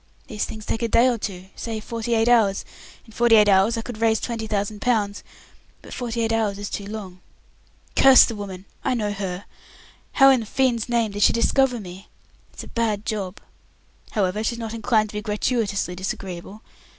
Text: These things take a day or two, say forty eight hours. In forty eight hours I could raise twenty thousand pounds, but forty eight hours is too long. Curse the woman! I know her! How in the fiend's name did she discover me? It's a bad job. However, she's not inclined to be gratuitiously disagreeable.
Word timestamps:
These 0.25 0.45
things 0.45 0.65
take 0.65 0.81
a 0.81 0.87
day 0.87 1.07
or 1.07 1.19
two, 1.19 1.45
say 1.55 1.79
forty 1.79 2.15
eight 2.15 2.27
hours. 2.27 2.65
In 3.05 3.11
forty 3.13 3.35
eight 3.35 3.47
hours 3.47 3.77
I 3.77 3.83
could 3.83 4.01
raise 4.01 4.19
twenty 4.19 4.47
thousand 4.47 4.81
pounds, 4.81 5.23
but 5.83 5.93
forty 5.93 6.21
eight 6.23 6.33
hours 6.33 6.57
is 6.57 6.71
too 6.71 6.87
long. 6.87 7.19
Curse 7.95 8.25
the 8.25 8.33
woman! 8.35 8.65
I 8.83 8.95
know 8.95 9.13
her! 9.13 9.45
How 10.13 10.31
in 10.31 10.39
the 10.39 10.47
fiend's 10.47 10.89
name 10.89 11.11
did 11.11 11.21
she 11.21 11.33
discover 11.33 11.79
me? 11.79 12.07
It's 12.51 12.63
a 12.63 12.67
bad 12.67 13.05
job. 13.05 13.39
However, 14.13 14.43
she's 14.43 14.57
not 14.57 14.73
inclined 14.73 15.09
to 15.09 15.13
be 15.17 15.21
gratuitiously 15.21 15.95
disagreeable. 15.95 16.63